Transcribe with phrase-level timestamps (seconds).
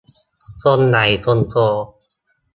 [0.61, 1.55] คนใหญ่คนโต